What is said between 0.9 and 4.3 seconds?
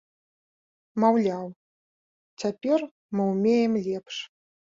Маўляў, цяпер мы ўмеем лепш.